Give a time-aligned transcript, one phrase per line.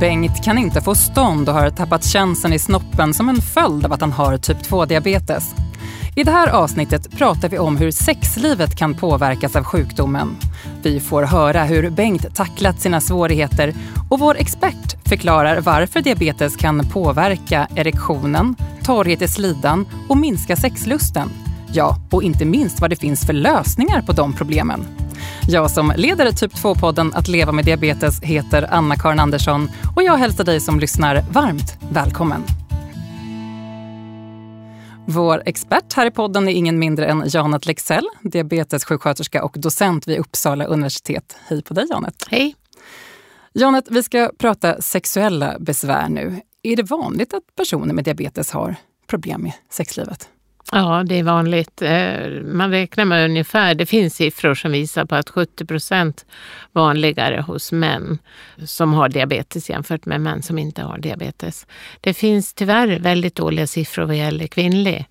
[0.00, 3.92] Bengt kan inte få stånd och har tappat känseln i snoppen som en följd av
[3.92, 5.54] att han har typ 2-diabetes.
[6.16, 10.36] I det här avsnittet pratar vi om hur sexlivet kan påverkas av sjukdomen.
[10.82, 13.74] Vi får höra hur Bengt tacklat sina svårigheter
[14.10, 21.30] och vår expert förklarar varför diabetes kan påverka erektionen, torrhet i slidan och minska sexlusten.
[21.72, 24.97] Ja, och inte minst vad det finns för lösningar på de problemen.
[25.50, 30.44] Jag som leder typ 2-podden Att leva med diabetes heter Anna-Karin Andersson och jag hälsar
[30.44, 32.42] dig som lyssnar varmt välkommen.
[35.06, 40.18] Vår expert här i podden är ingen mindre än Janet Lexell, diabetessjuksköterska och docent vid
[40.18, 41.36] Uppsala universitet.
[41.46, 42.26] Hej på dig Janet!
[42.30, 42.54] Hej!
[43.52, 46.40] Janet, vi ska prata sexuella besvär nu.
[46.62, 48.76] Är det vanligt att personer med diabetes har
[49.06, 50.28] problem med sexlivet?
[50.72, 51.82] Ja, det är vanligt.
[51.82, 56.26] Eh, man räknar med ungefär, det finns siffror som visar på att 70 procent
[56.72, 58.18] vanligare hos män
[58.64, 61.66] som har diabetes jämfört med män som inte har diabetes.
[62.00, 65.06] Det finns tyvärr väldigt dåliga siffror vad gäller kvinnlig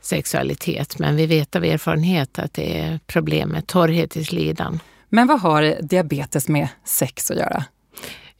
[0.00, 4.80] sexualitet, men vi vet av erfarenhet att det är problem med torrhet i slidan.
[5.08, 7.64] Men vad har diabetes med sex att göra?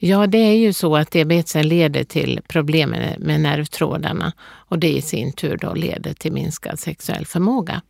[0.05, 5.03] Ja, det är ju så att diabetesen leder till problem med nervtrådarna och det i
[5.03, 7.83] sin tur då leder till minskad sexuell förmåga.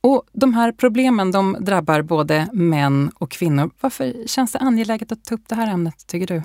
[0.00, 3.70] Och De här problemen de drabbar både män och kvinnor.
[3.80, 6.42] Varför känns det angeläget att ta upp det här ämnet, tycker du?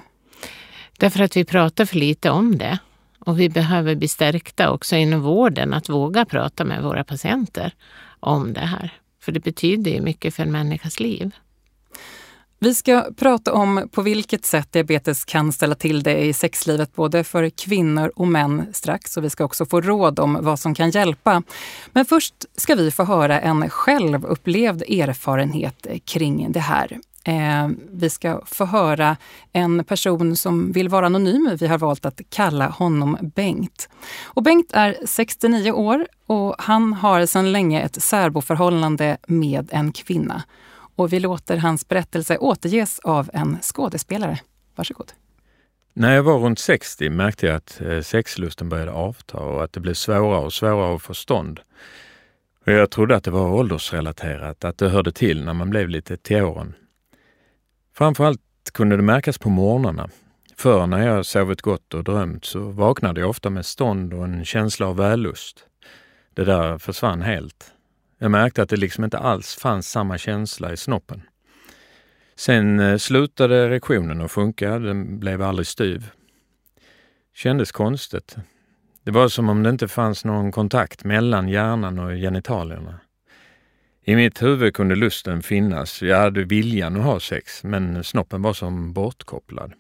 [1.00, 2.80] Därför att vi pratar för lite om det.
[3.20, 7.74] Och vi behöver bli stärkta också inom vården att våga prata med våra patienter
[8.20, 8.94] om det här.
[9.22, 11.32] För det betyder ju mycket för en människas liv.
[12.60, 17.24] Vi ska prata om på vilket sätt diabetes kan ställa till det i sexlivet både
[17.24, 19.18] för kvinnor och män strax.
[19.18, 21.44] Och vi ska också få råd om vad som kan hjälpa.
[21.92, 27.00] Men först ska vi få höra en självupplevd erfarenhet kring det här.
[27.24, 29.18] Eh, vi ska få höra
[29.54, 31.58] en person som vill vara anonym.
[31.60, 33.90] Vi har valt att kalla honom Bengt.
[34.24, 40.44] Och Bengt är 69 år och han har sedan länge ett särboförhållande med en kvinna
[40.96, 44.40] och vi låter hans berättelse återges av en skådespelare.
[44.76, 45.12] Varsågod.
[45.94, 49.80] När jag var runt 60 märkte jag att eh, sexlusten började avta och att det
[49.80, 51.60] blev svårare och svårare att få stånd.
[52.66, 56.18] Och jag trodde att det var åldersrelaterat, att det hörde till när man blev lite
[56.18, 56.74] till åren.
[57.94, 58.42] Framförallt
[58.74, 60.10] kunde det märkas på morgnarna.
[60.58, 64.46] Förr när jag sovit gott och drömt så vaknade jag ofta med stånd och en
[64.46, 65.66] känsla av vällust.
[66.34, 67.75] Det där försvann helt.
[68.26, 71.22] Jag märkte att det liksom inte alls fanns samma känsla i snoppen.
[72.36, 76.12] Sen eh, slutade erektionen att funka, den blev aldrig styv.
[77.36, 78.36] Kändes konstigt.
[79.04, 83.00] Det var som om det inte fanns någon kontakt mellan hjärnan och genitalierna.
[84.04, 88.54] I mitt huvud kunde lusten finnas, jag hade viljan att ha sex, men snoppen var
[88.54, 89.74] som bortkopplad.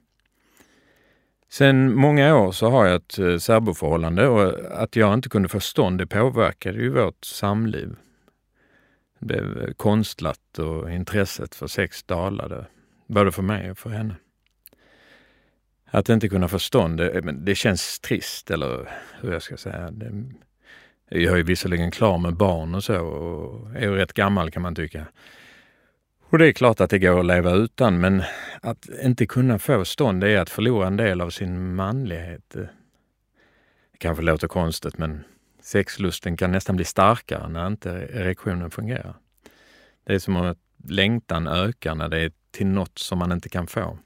[1.50, 4.54] Sen många år så har jag ett eh, särboförhållande och
[4.84, 7.96] att jag inte kunde få stånd det påverkade ju vårt samliv.
[9.28, 12.66] Det blev konstlat och intresset för sex dalade,
[13.08, 14.16] både för mig och för henne.
[15.86, 18.90] Att inte kunna förstå det, det känns trist, eller
[19.22, 19.92] hur jag ska säga.
[19.92, 20.24] Det,
[21.10, 24.62] jag är ju visserligen klar med barn och så och är ju rätt gammal kan
[24.62, 25.06] man tycka.
[26.30, 28.24] Och det är klart att det går att leva utan, men
[28.62, 32.50] att inte kunna få stånd det är att förlora en del av sin manlighet.
[32.50, 32.70] Det
[33.98, 35.24] kanske låter konstigt, men
[35.66, 39.16] Sexlusten kan nästan bli starkare när inte erektionen fungerar.
[40.04, 43.68] Det är som att längtan ökar när det är till något som man inte kan
[43.68, 43.98] få.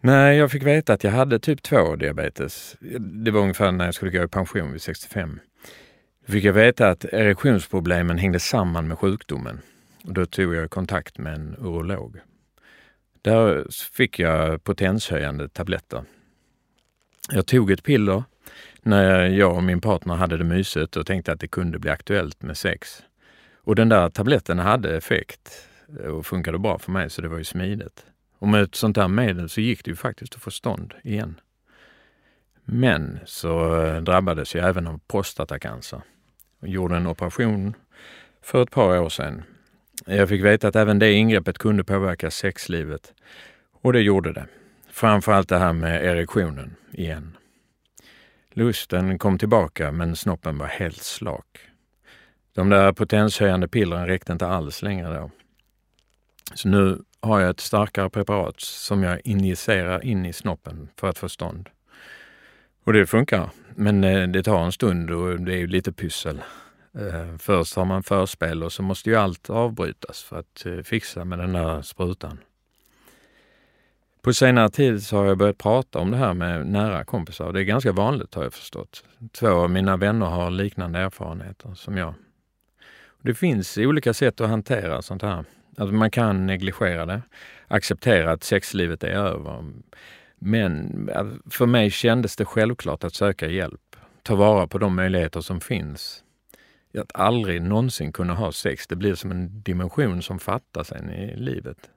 [0.00, 3.94] När jag fick veta att jag hade typ 2 diabetes, det var ungefär när jag
[3.94, 5.40] skulle gå i pension vid 65,
[6.26, 9.60] då fick jag veta att erektionsproblemen hängde samman med sjukdomen.
[10.04, 12.20] Och då tog jag kontakt med en urolog.
[13.22, 16.04] Där fick jag potenshöjande tabletter.
[17.30, 18.24] Jag tog ett piller
[18.88, 22.42] när jag och min partner hade det mysigt och tänkte att det kunde bli aktuellt
[22.42, 23.02] med sex.
[23.54, 25.68] Och den där tabletten hade effekt
[26.08, 28.06] och funkade bra för mig så det var ju smidigt.
[28.38, 31.40] Och med ett sånt där medel så gick det ju faktiskt att få stånd igen.
[32.64, 36.00] Men så eh, drabbades jag även av prostatacancer
[36.60, 37.74] och gjorde en operation
[38.42, 39.42] för ett par år sedan.
[40.06, 43.14] Jag fick veta att även det ingreppet kunde påverka sexlivet
[43.82, 44.46] och det gjorde det.
[44.90, 47.36] Framförallt det här med erektionen igen.
[48.58, 51.58] Lusten kom tillbaka men snoppen var helt slak.
[52.54, 55.30] De där potenshöjande pillren räckte inte alls längre då.
[56.54, 61.18] Så nu har jag ett starkare preparat som jag injicerar in i snoppen för att
[61.18, 61.68] få stånd.
[62.84, 66.42] Och det funkar, men eh, det tar en stund och det är ju lite pyssel.
[66.98, 71.24] Eh, först har man förspel och så måste ju allt avbrytas för att eh, fixa
[71.24, 72.38] med den där sprutan.
[74.22, 77.52] På senare tid så har jag börjat prata om det här med nära kompisar.
[77.52, 79.04] Det är ganska vanligt har jag förstått.
[79.32, 82.14] Två av mina vänner har liknande erfarenheter som jag.
[83.22, 85.44] Det finns olika sätt att hantera sånt här.
[85.76, 87.22] Alltså man kan negligera det,
[87.68, 89.64] acceptera att sexlivet är över.
[90.38, 95.40] Men alltså, för mig kändes det självklart att söka hjälp, ta vara på de möjligheter
[95.40, 96.24] som finns.
[96.98, 101.36] Att aldrig någonsin kunna ha sex, det blir som en dimension som fattas en i
[101.36, 101.90] livet.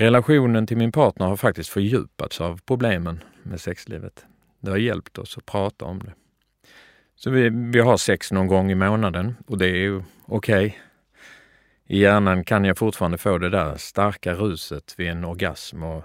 [0.00, 4.26] Relationen till min partner har faktiskt fördjupats av problemen med sexlivet.
[4.60, 6.12] Det har hjälpt oss att prata om det.
[7.16, 10.66] Så vi, vi har sex någon gång i månaden och det är ju okej.
[10.66, 10.72] Okay.
[11.86, 16.04] I hjärnan kan jag fortfarande få det där starka ruset vid en orgasm och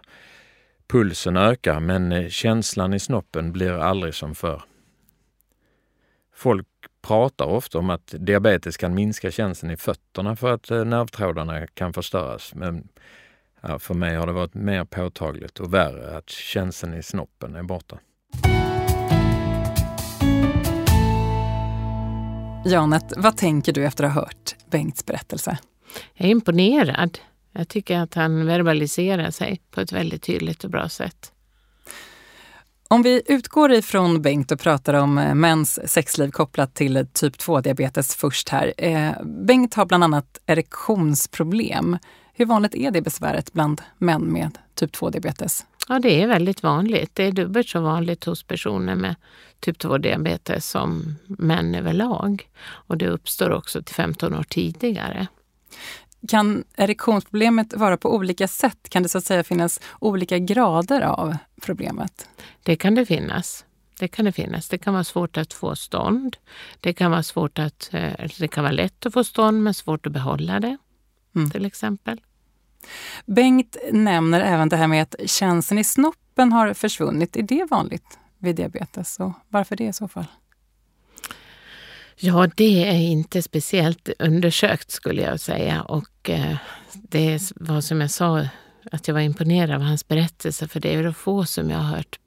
[0.88, 4.63] pulsen ökar men eh, känslan i snoppen blir aldrig som förr.
[6.36, 6.68] Folk
[7.01, 11.94] pratar ofta om att diabetes kan minska känslan i fötterna för att eh, nervtrådarna kan
[11.94, 12.56] förstöras.
[12.56, 12.88] Men
[13.63, 17.63] ja, för mig har det varit mer påtagligt och värre att känslan i snoppen är
[17.63, 17.98] borta.
[22.65, 25.57] Janet, vad tänker du efter att ha hört Bengts berättelse?
[26.13, 27.19] Jag är imponerad.
[27.51, 31.31] Jag tycker att han verbaliserar sig på ett väldigt tydligt och bra sätt.
[32.88, 38.16] Om vi utgår ifrån Bengt och pratar om eh, mäns sexliv kopplat till typ 2-diabetes
[38.16, 38.74] först här.
[38.77, 41.98] Eh, Bengt har bland annat erektionsproblem.
[42.33, 45.65] Hur vanligt är det besväret bland män med typ 2-diabetes?
[45.88, 47.12] Ja, det är väldigt vanligt.
[47.13, 49.15] Det är dubbelt så vanligt hos personer med
[49.59, 52.50] typ 2-diabetes som män överlag.
[52.63, 55.27] Och det uppstår också till 15 år tidigare.
[56.27, 58.89] Kan erektionsproblemet vara på olika sätt?
[58.89, 62.27] Kan det så att säga finnas olika grader av problemet?
[62.63, 63.65] Det kan det finnas.
[64.00, 64.69] Det kan det finnas.
[64.69, 66.38] Det kan vara svårt att få stånd.
[66.80, 70.06] Det kan vara svårt att, eh, det kan vara lätt att få stånd men svårt
[70.06, 70.77] att behålla det.
[71.35, 71.50] Mm.
[71.50, 72.21] Till exempel.
[73.25, 77.35] Bengt nämner även det här med att känslan i snoppen har försvunnit.
[77.35, 80.25] Är det vanligt vid diabetes och varför det i så fall?
[82.15, 86.57] Ja, det är inte speciellt undersökt skulle jag säga och eh,
[86.94, 88.47] det var som jag sa
[88.91, 91.95] att jag var imponerad av hans berättelse för det är det få som jag har
[91.97, 92.19] hört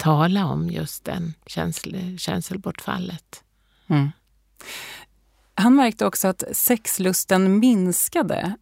[0.00, 3.44] tala om just den känsel, känselbortfallet.
[3.86, 4.10] Mm.
[5.60, 8.54] Han märkte också att sexlusten minskade.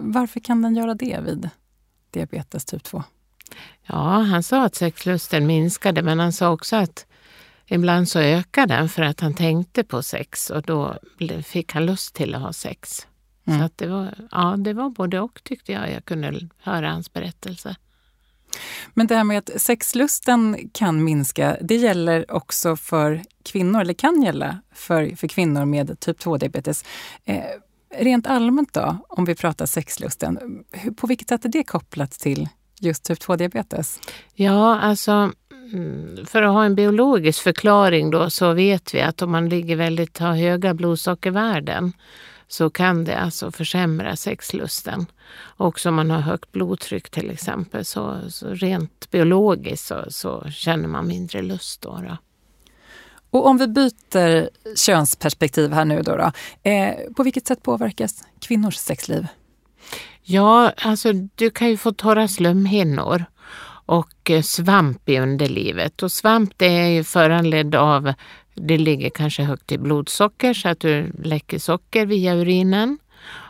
[0.00, 1.50] Varför kan den göra det vid
[2.10, 3.02] diabetes typ 2?
[3.86, 7.06] Ja, han sa att sexlusten minskade men han sa också att
[7.72, 10.98] Ibland så ökade den för att han tänkte på sex och då
[11.44, 13.06] fick han lust till att ha sex.
[13.44, 13.58] Mm.
[13.58, 15.92] Så att det, var, ja, det var både och tyckte jag.
[15.92, 17.76] Jag kunde höra hans berättelse.
[18.94, 24.22] Men det här med att sexlusten kan minska, det gäller också för kvinnor, eller kan
[24.22, 26.84] gälla för, för kvinnor med typ 2-diabetes.
[27.24, 27.44] Eh,
[27.94, 32.48] rent allmänt då, om vi pratar sexlusten, hur, på vilket sätt är det kopplat till
[32.80, 34.00] just typ 2-diabetes?
[34.34, 35.32] Ja, alltså
[35.72, 39.76] mm, för att ha en biologisk förklaring då så vet vi att om man ligger
[39.76, 41.92] väldigt, har höga blodsockervärden
[42.48, 45.06] så kan det alltså försämra sexlusten.
[45.56, 50.88] Också om man har högt blodtryck till exempel så, så rent biologiskt så, så, känner
[50.88, 51.82] man mindre lust.
[51.82, 52.16] Då, då.
[53.30, 56.32] Och om vi byter könsperspektiv här nu då, då
[56.70, 59.26] eh, på vilket sätt påverkas kvinnors sexliv?
[60.22, 63.24] Ja, alltså du kan ju få torra slemhinnor
[63.86, 66.02] och eh, svamp i underlivet.
[66.02, 68.12] Och svamp det är ju föranledd av,
[68.54, 72.98] det ligger kanske högt i blodsocker så att du läcker socker via urinen.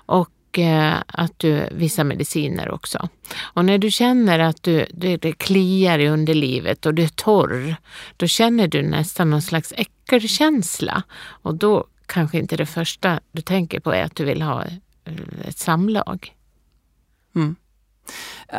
[0.06, 3.08] Och eh, att du, vissa mediciner också.
[3.38, 7.76] Och när du känner att du, det, det kliar i underlivet och du är torr,
[8.16, 11.02] då känner du nästan någon slags äckelkänsla.
[11.20, 15.48] Och då kanske inte det första du tänker på är att du vill ha eh,
[15.48, 16.34] ett samlag.
[17.34, 17.56] Mm.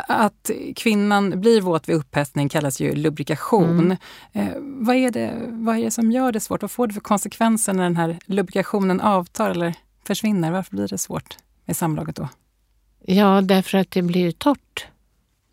[0.08, 3.80] Att kvinnan blir våt vid upphetsning kallas ju lubrikation.
[3.80, 3.96] Mm.
[4.32, 6.62] Eh, vad, är det, vad är det som gör det svårt?
[6.62, 9.74] Vad får det för konsekvenser när den här lubrikationen avtar eller
[10.06, 10.50] försvinner?
[10.50, 12.28] Varför blir det svårt med samlaget då?
[13.04, 14.86] Ja, därför att det blir torrt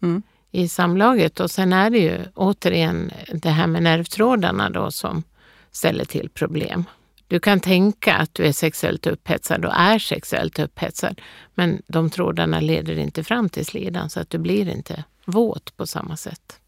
[0.01, 0.21] mm.
[0.51, 1.39] i samlaget.
[1.39, 5.23] Och sen är det ju återigen det här med nervtrådarna då som
[5.71, 6.85] ställer till problem.
[7.27, 11.21] Du kan tänka att du är sexuellt upphetsad och är sexuellt upphetsad,
[11.55, 15.87] men de trådarna leder inte fram till slidan så att du blir inte våt på
[15.87, 16.59] samma sätt.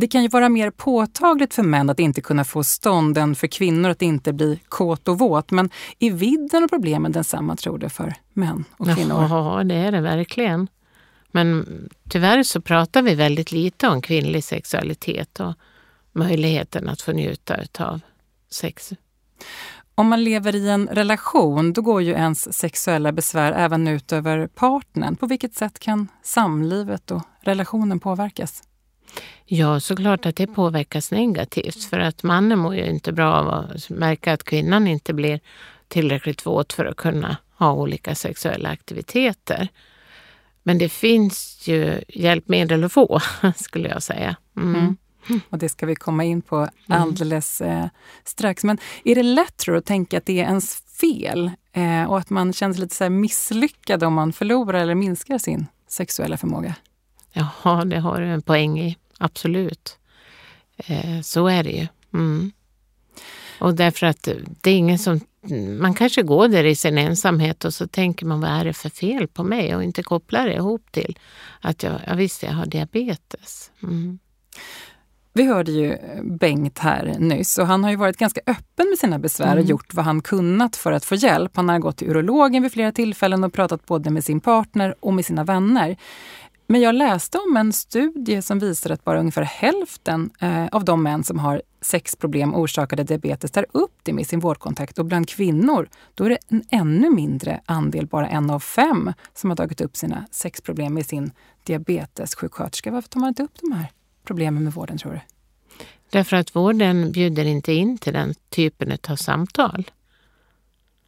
[0.00, 3.46] Det kan ju vara mer påtagligt för män att inte kunna få stånd än för
[3.46, 5.50] kvinnor att inte bli kåt och våt.
[5.50, 9.26] Men är vidden och problemen densamma tror du för män och kvinnor?
[9.30, 10.68] Ja, det är det verkligen.
[11.32, 11.66] Men
[12.08, 15.54] tyvärr så pratar vi väldigt lite om kvinnlig sexualitet och
[16.12, 18.00] möjligheten att få njuta av
[18.50, 18.92] sex
[19.94, 24.46] Om man lever i en relation, då går ju ens sexuella besvär även ut över
[24.46, 25.16] partnern.
[25.16, 28.62] På vilket sätt kan samlivet och relationen påverkas?
[29.44, 33.90] Ja, såklart att det påverkas negativt för att mannen mår ju inte bra av att
[33.90, 35.40] märka att kvinnan inte blir
[35.88, 39.68] tillräckligt våt för att kunna ha olika sexuella aktiviteter.
[40.62, 43.20] Men det finns ju hjälpmedel att få,
[43.56, 44.36] skulle jag säga.
[44.56, 44.96] Mm.
[45.28, 45.40] Mm.
[45.50, 46.70] Och det ska vi komma in på mm.
[46.86, 47.86] alldeles eh,
[48.24, 48.64] strax.
[48.64, 52.18] Men är det lätt tror du, att tänka att det är ens fel eh, och
[52.18, 56.74] att man känner sig lite så misslyckad om man förlorar eller minskar sin sexuella förmåga?
[57.32, 58.96] Ja, det har du en poäng i.
[59.18, 59.98] Absolut.
[60.76, 61.86] Eh, så är det ju.
[62.14, 62.52] Mm.
[63.60, 64.28] Och därför att
[64.60, 65.20] det är ingen som...
[65.80, 68.88] Man kanske går där i sin ensamhet och så tänker man vad är det för
[68.88, 71.18] fel på mig och inte kopplar det ihop till
[71.60, 73.70] att jag, ja, visst, jag har diabetes.
[73.82, 74.18] Mm.
[75.32, 79.18] Vi hörde ju Bengt här nyss och han har ju varit ganska öppen med sina
[79.18, 79.58] besvär mm.
[79.58, 81.56] och gjort vad han kunnat för att få hjälp.
[81.56, 85.14] Han har gått till urologen vid flera tillfällen och pratat både med sin partner och
[85.14, 85.96] med sina vänner.
[86.70, 91.02] Men jag läste om en studie som visar att bara ungefär hälften eh, av de
[91.02, 94.98] män som har sexproblem orsakade diabetes tar upp det med sin vårdkontakt.
[94.98, 99.50] Och bland kvinnor då är det en ännu mindre andel, bara en av fem, som
[99.50, 101.30] har tagit upp sina sexproblem med sin
[101.64, 102.90] diabetessjuksköterska.
[102.90, 103.90] Varför tar man inte upp de här
[104.24, 105.20] problemen med vården tror du?
[106.10, 109.90] Därför att vården bjuder inte in till den typen av samtal.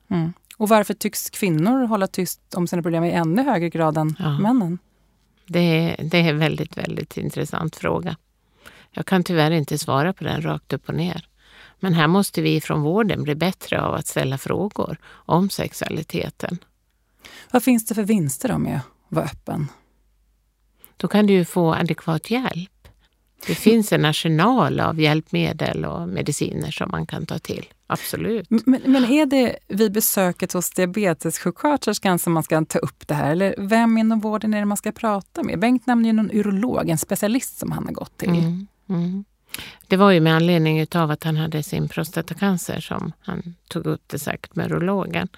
[0.08, 0.32] Mm.
[0.56, 4.38] Och varför tycks kvinnor hålla tyst om sina problem i ännu högre grad än ja.
[4.38, 4.78] männen?
[5.52, 8.16] Det är, det är en väldigt, väldigt intressant fråga.
[8.90, 11.28] Jag kan tyvärr inte svara på den rakt upp och ner.
[11.80, 16.58] Men här måste vi från vården bli bättre av att ställa frågor om sexualiteten.
[17.50, 19.68] Vad finns det för vinster då med att vara öppen?
[20.96, 22.79] Då kan du ju få adekvat hjälp.
[23.46, 27.66] Det finns en arsenal av hjälpmedel och mediciner som man kan ta till.
[27.86, 28.50] Absolut.
[28.50, 33.32] Men, men är det vid besöket hos diabetessjuksköterskan som man ska ta upp det här?
[33.32, 35.58] Eller vem inom vården är det man ska prata med?
[35.58, 38.28] Bengt nämner ju någon urolog, en specialist som han har gått till.
[38.28, 39.24] Mm, mm.
[39.86, 44.02] Det var ju med anledning av att han hade sin prostatacancer som han tog upp
[44.06, 45.28] det säkert med urologen.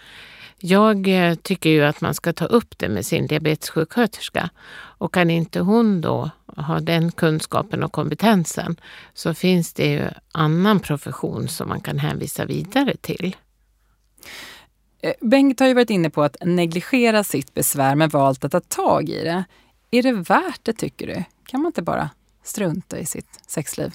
[0.64, 4.50] Jag eh, tycker ju att man ska ta upp det med sin diabetessjuksköterska.
[4.74, 8.76] Och kan inte hon då ha den kunskapen och kompetensen
[9.14, 13.36] så finns det ju annan profession som man kan hänvisa vidare till.
[15.00, 18.60] Eh, Bengt har ju varit inne på att negligera sitt besvär men valt att ta
[18.60, 19.44] tag i det.
[19.90, 21.24] Är det värt det tycker du?
[21.46, 22.10] Kan man inte bara
[22.42, 23.94] strunta i sitt sexliv?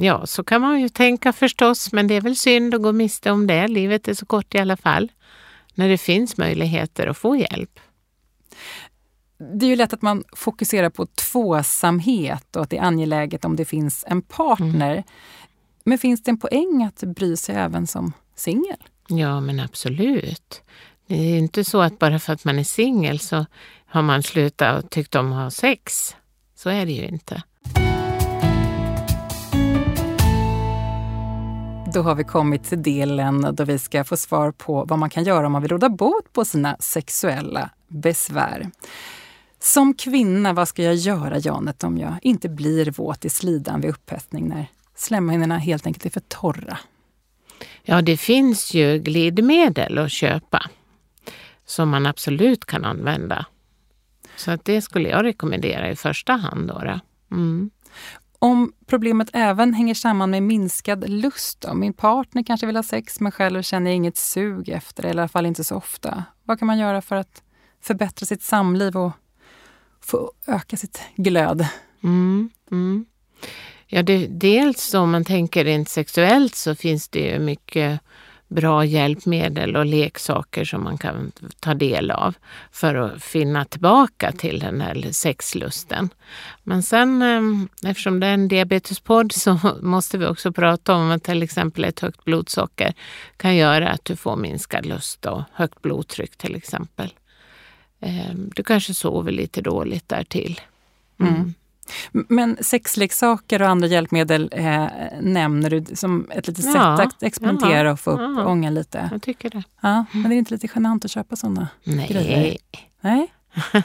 [0.00, 3.30] Ja, så kan man ju tänka förstås, men det är väl synd att gå miste
[3.30, 3.68] om det.
[3.68, 5.12] Livet är så kort i alla fall
[5.74, 7.80] när det finns möjligheter att få hjälp.
[9.38, 13.56] Det är ju lätt att man fokuserar på tvåsamhet och att det är angeläget om
[13.56, 14.92] det finns en partner.
[14.92, 15.04] Mm.
[15.84, 18.76] Men finns det en poäng att bry sig även som singel?
[19.08, 20.62] Ja, men absolut.
[21.06, 23.46] Det är inte så att bara för att man är singel så
[23.86, 26.16] har man slutat och tyckt om att ha sex.
[26.54, 27.42] Så är det ju inte.
[31.94, 35.24] Då har vi kommit till delen då vi ska få svar på vad man kan
[35.24, 38.70] göra om man vill råda bot på sina sexuella besvär.
[39.60, 43.90] Som kvinna, vad ska jag göra Janet om jag inte blir våt i slidan vid
[43.90, 44.66] upphetsning när
[44.96, 46.78] slemhinnorna helt enkelt är för torra?
[47.82, 50.70] Ja, det finns ju glidmedel att köpa
[51.64, 53.46] som man absolut kan använda.
[54.36, 56.68] Så att det skulle jag rekommendera i första hand.
[56.68, 57.70] Då, mm.
[58.38, 61.74] Om problemet även hänger samman med minskad lust, då?
[61.74, 65.22] min partner kanske vill ha sex men själv känner inget sug efter det, eller i
[65.22, 66.24] alla fall inte så ofta.
[66.44, 67.42] Vad kan man göra för att
[67.80, 69.12] förbättra sitt samliv och
[70.00, 71.66] få öka sitt glöd?
[72.02, 73.06] Mm, mm.
[73.86, 78.00] Ja, det, dels om man tänker rent sexuellt så finns det ju mycket
[78.48, 82.34] bra hjälpmedel och leksaker som man kan ta del av
[82.72, 86.08] för att finna tillbaka till den här sexlusten.
[86.62, 91.22] Men sen eh, eftersom det är en diabetespodd så måste vi också prata om att
[91.22, 92.94] till exempel ett högt blodsocker
[93.36, 97.12] kan göra att du får minskad lust och högt blodtryck till exempel.
[98.00, 100.60] Eh, du kanske sover lite dåligt där till.
[101.20, 101.54] Mm.
[102.12, 104.86] Men sexleksaker och andra hjälpmedel eh,
[105.20, 108.74] nämner du som ett litet ja, sätt att experimentera ja, och få upp ja, ångan
[108.74, 109.08] lite.
[109.12, 109.62] Jag tycker det.
[109.80, 112.08] Ja, men det är inte lite genant att köpa sådana Nej.
[112.08, 112.56] grejer?
[113.00, 113.32] Nej.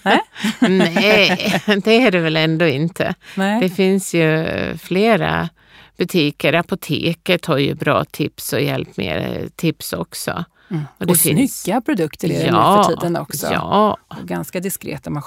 [0.04, 0.22] Nej?
[0.70, 3.16] Nej, det är det väl ändå inte.
[3.38, 3.60] Nej.
[3.60, 5.50] Det finns ju flera
[5.98, 6.54] butiker.
[6.54, 10.46] Apoteket har ju bra tips och hjälpmedel, tips också.
[10.74, 10.86] Mm.
[10.98, 13.48] Och, och snygga produkter är det ja, nu för tiden också.
[13.52, 13.98] Ja.
[14.08, 15.24] Och ganska diskret om man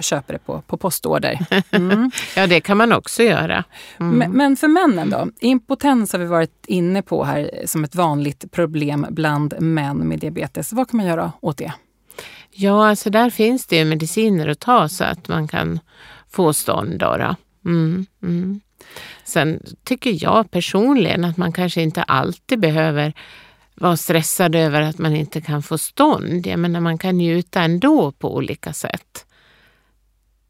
[0.00, 1.46] köper det på, på postorder.
[1.70, 2.10] Mm.
[2.36, 3.64] ja, det kan man också göra.
[4.00, 4.18] Mm.
[4.18, 5.28] Men, men, för männen då?
[5.40, 10.72] Impotens har vi varit inne på här som ett vanligt problem bland män med diabetes.
[10.72, 11.72] Vad kan man göra åt det?
[12.50, 15.80] Ja, alltså där finns det ju mediciner att ta så att man kan
[16.30, 16.98] få stånd.
[16.98, 18.60] Då, mm, mm.
[19.24, 23.14] Sen tycker jag personligen att man kanske inte alltid behöver
[23.80, 26.46] vara stressad över att man inte kan få stånd.
[26.46, 29.24] Jag menar, man kan njuta ändå på olika sätt.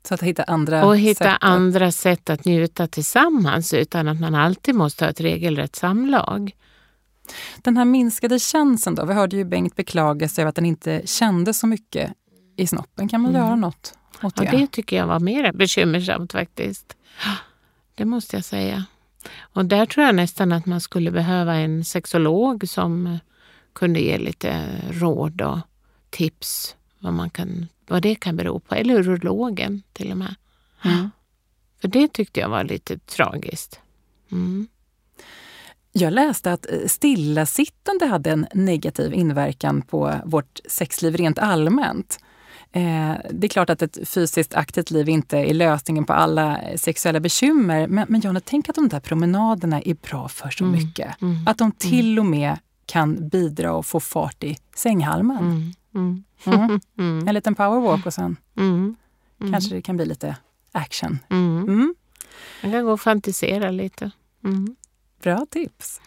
[0.08, 4.34] Så att hitta andra och hitta sätt andra sätt att njuta tillsammans utan att man
[4.34, 6.52] alltid måste ha ett regelrätt samlag.
[7.62, 9.04] Den här minskade känslan då?
[9.04, 12.12] Vi hörde ju Bengt beklaga sig över att han inte kände så mycket
[12.56, 13.08] i snoppen.
[13.08, 13.42] Kan man mm.
[13.42, 14.44] göra något åt det?
[14.44, 16.96] Ja, det tycker jag var mer bekymmersamt faktiskt.
[17.94, 18.84] Det måste jag säga.
[19.38, 23.18] Och där tror jag nästan att man skulle behöva en sexolog som
[23.72, 25.58] kunde ge lite råd och
[26.10, 28.74] tips vad, man kan, vad det kan bero på.
[28.74, 30.34] Eller urologen till och med.
[30.84, 31.10] Mm.
[31.80, 33.80] För det tyckte jag var lite tragiskt.
[34.32, 34.68] Mm.
[35.92, 42.18] Jag läste att stillasittande hade en negativ inverkan på vårt sexliv rent allmänt.
[42.72, 47.20] Eh, det är klart att ett fysiskt aktivt liv inte är lösningen på alla sexuella
[47.20, 47.86] bekymmer.
[47.86, 50.76] Men, men Jonna, tänk att de där promenaderna är bra för så mm.
[50.76, 51.22] mycket.
[51.22, 51.48] Mm.
[51.48, 51.76] Att de mm.
[51.78, 55.72] till och med kan bidra och få fart i sänghalmen.
[55.94, 56.24] Mm.
[56.46, 56.80] Mm.
[56.98, 57.28] mm.
[57.28, 58.36] En liten powerwalk och sen
[59.50, 60.36] kanske det kan bli lite
[60.72, 61.18] action.
[62.62, 64.10] Man kan gå och fantisera lite.
[65.22, 66.00] Bra tips.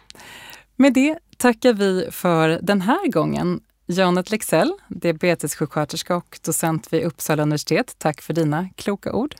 [0.76, 3.60] Med det tackar vi för den här gången.
[3.92, 7.94] Janet Lexell, diabetessjuksköterska och docent vid Uppsala universitet.
[7.98, 9.34] Tack för dina kloka ord.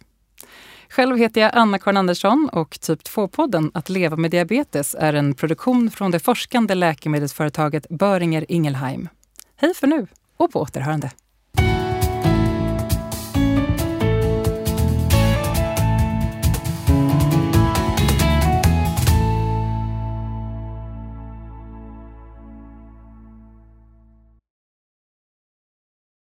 [0.88, 5.90] Själv heter jag Anna-Karin Andersson och Typ 2-podden Att leva med diabetes är en produktion
[5.90, 9.08] från det forskande läkemedelsföretaget Böringer Ingelheim.
[9.56, 10.06] Hej för nu
[10.36, 11.10] och på återhörande.